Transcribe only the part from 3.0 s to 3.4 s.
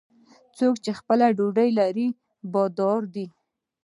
دی.